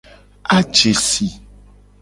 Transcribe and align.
Aje 0.57 0.91
si. 1.05 1.27